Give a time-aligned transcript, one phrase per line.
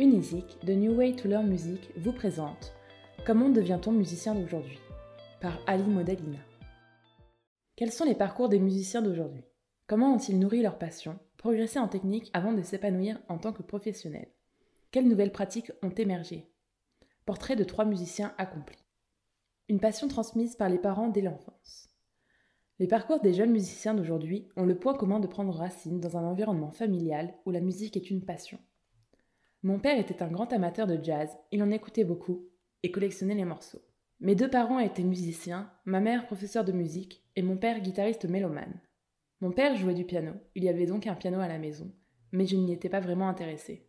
[0.00, 2.72] Unisic, The New Way to Learn Music, vous présente
[3.26, 4.78] Comment devient-on musicien d'aujourd'hui
[5.42, 6.38] par Ali Modalina.
[7.76, 9.44] Quels sont les parcours des musiciens d'aujourd'hui?
[9.86, 14.32] Comment ont-ils nourri leur passion, progressé en technique avant de s'épanouir en tant que professionnels?
[14.90, 16.50] Quelles nouvelles pratiques ont émergé?
[17.26, 18.82] Portrait de trois musiciens accomplis.
[19.68, 21.90] Une passion transmise par les parents dès l'enfance.
[22.78, 26.24] Les parcours des jeunes musiciens d'aujourd'hui ont le point commun de prendre racine dans un
[26.24, 28.58] environnement familial où la musique est une passion.
[29.62, 32.48] Mon père était un grand amateur de jazz, il en écoutait beaucoup
[32.82, 33.82] et collectionnait les morceaux.
[34.18, 38.80] Mes deux parents étaient musiciens, ma mère professeure de musique et mon père guitariste mélomane.
[39.40, 41.92] Mon père jouait du piano, il y avait donc un piano à la maison,
[42.32, 43.86] mais je n'y étais pas vraiment intéressée.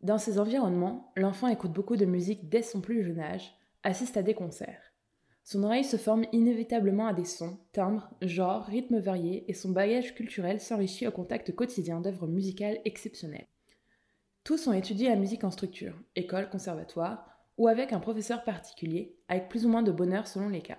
[0.00, 3.54] Dans ces environnements, l'enfant écoute beaucoup de musique dès son plus jeune âge,
[3.84, 4.94] assiste à des concerts.
[5.44, 10.14] Son oreille se forme inévitablement à des sons, timbres, genres, rythmes variés et son bagage
[10.14, 13.46] culturel s'enrichit au contact quotidien d'œuvres musicales exceptionnelles.
[14.44, 17.26] Tous ont étudié la musique en structure, école, conservatoire,
[17.56, 20.78] ou avec un professeur particulier, avec plus ou moins de bonheur selon les cas.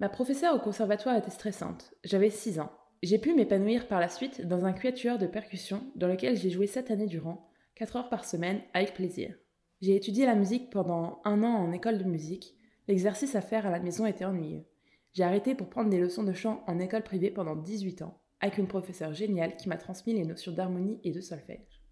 [0.00, 2.72] Ma professeure au conservatoire était stressante, j'avais 6 ans.
[3.02, 6.66] J'ai pu m'épanouir par la suite dans un quatuor de percussion dans lequel j'ai joué
[6.66, 9.34] 7 années durant, 4 heures par semaine, avec plaisir.
[9.80, 12.54] J'ai étudié la musique pendant un an en école de musique,
[12.86, 14.66] L'exercice à faire à la maison était ennuyeux.
[15.14, 18.58] J'ai arrêté pour prendre des leçons de chant en école privée pendant 18 ans, avec
[18.58, 21.83] une professeure géniale qui m'a transmis les notions d'harmonie et de solfège.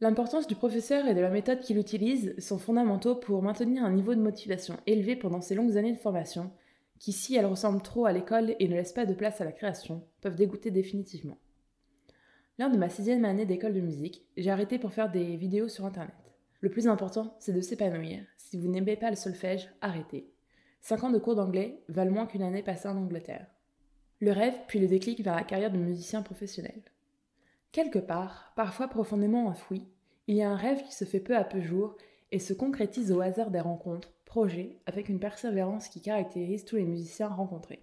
[0.00, 4.14] L'importance du professeur et de la méthode qu'il utilise sont fondamentaux pour maintenir un niveau
[4.14, 6.52] de motivation élevé pendant ces longues années de formation,
[7.00, 9.50] qui, si elles ressemblent trop à l'école et ne laissent pas de place à la
[9.50, 11.38] création, peuvent dégoûter définitivement.
[12.60, 15.84] Lors de ma sixième année d'école de musique, j'ai arrêté pour faire des vidéos sur
[15.84, 16.14] Internet.
[16.60, 18.20] Le plus important, c'est de s'épanouir.
[18.36, 20.30] Si vous n'aimez pas le solfège, arrêtez.
[20.80, 23.46] Cinq ans de cours d'anglais valent moins qu'une année passée en Angleterre.
[24.20, 26.82] Le rêve, puis le déclic vers la carrière de musicien professionnel.
[27.72, 29.84] Quelque part, parfois profondément enfoui,
[30.26, 31.96] il y a un rêve qui se fait peu à peu jour
[32.32, 36.84] et se concrétise au hasard des rencontres, projets, avec une persévérance qui caractérise tous les
[36.84, 37.82] musiciens rencontrés.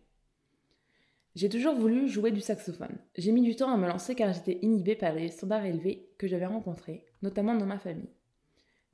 [1.36, 2.98] J'ai toujours voulu jouer du saxophone.
[3.18, 6.28] J'ai mis du temps à me lancer car j'étais inhibée par les standards élevés que
[6.28, 8.14] j'avais rencontrés, notamment dans ma famille.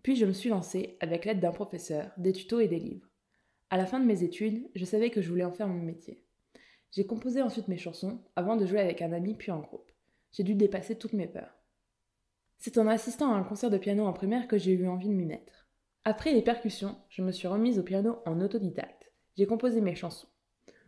[0.01, 3.07] Puis je me suis lancée, avec l'aide d'un professeur, des tutos et des livres.
[3.69, 6.23] À la fin de mes études, je savais que je voulais en faire mon métier.
[6.91, 9.91] J'ai composé ensuite mes chansons, avant de jouer avec un ami puis en groupe.
[10.31, 11.57] J'ai dû dépasser toutes mes peurs.
[12.57, 15.13] C'est en assistant à un concert de piano en primaire que j'ai eu envie de
[15.13, 15.67] m'y mettre.
[16.03, 19.11] Après les percussions, je me suis remise au piano en autodidacte.
[19.37, 20.27] J'ai composé mes chansons.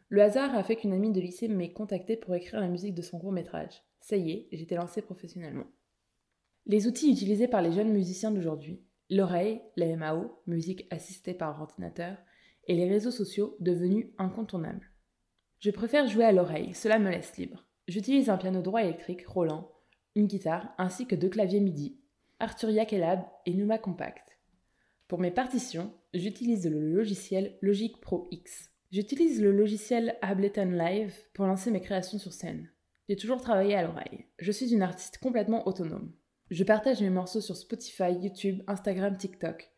[0.09, 3.02] Le hasard a fait qu'une amie de lycée m'ait contactée pour écrire la musique de
[3.02, 3.84] son court métrage.
[4.00, 5.66] Ça y est, j'étais lancée professionnellement.
[6.66, 12.18] Les outils utilisés par les jeunes musiciens d'aujourd'hui, l'oreille, la MAO, musique assistée par ordinateur,
[12.68, 14.90] et les réseaux sociaux devenus incontournables.
[15.59, 17.66] Je préfère jouer à l'oreille, cela me laisse libre.
[17.90, 19.70] J'utilise un piano droit électrique Roland,
[20.16, 22.00] une guitare ainsi que deux claviers MIDI,
[22.40, 24.40] Arturia Kellab et Numa Compact.
[25.10, 28.72] Pour mes partitions, j'utilise le logiciel Logic Pro X.
[28.90, 32.72] J'utilise le logiciel Ableton Live pour lancer mes créations sur scène.
[33.10, 34.28] J'ai toujours travaillé à l'oreille.
[34.40, 36.14] Je suis une artiste complètement autonome.
[36.52, 39.70] Je partage mes morceaux sur Spotify, YouTube, Instagram, TikTok.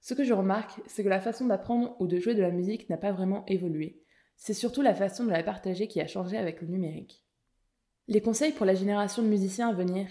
[0.00, 2.88] Ce que je remarque, c'est que la façon d'apprendre ou de jouer de la musique
[2.88, 4.04] n'a pas vraiment évolué.
[4.36, 7.24] C'est surtout la façon de la partager qui a changé avec le numérique.
[8.08, 10.08] Les conseils pour la génération de musiciens à venir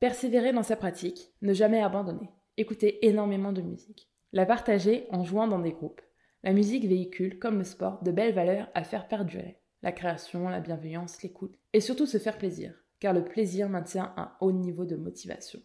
[0.00, 5.48] Persévérer dans sa pratique, ne jamais abandonner, écouter énormément de musique, la partager en jouant
[5.48, 6.00] dans des groupes.
[6.44, 9.60] La musique véhicule, comme le sport, de belles valeurs à faire perdurer.
[9.82, 14.32] La création, la bienveillance, l'écoute, et surtout se faire plaisir car le plaisir maintient un
[14.40, 15.60] haut niveau de motivation.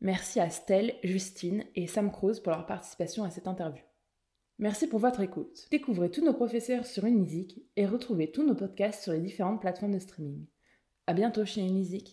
[0.00, 3.82] Merci à Stell, Justine et Sam Cruz pour leur participation à cette interview.
[4.58, 5.66] Merci pour votre écoute.
[5.70, 9.94] Découvrez tous nos professeurs sur Unisic et retrouvez tous nos podcasts sur les différentes plateformes
[9.94, 10.46] de streaming.
[11.06, 12.12] À bientôt chez Unisic.